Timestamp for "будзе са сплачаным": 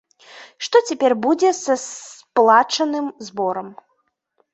1.25-3.05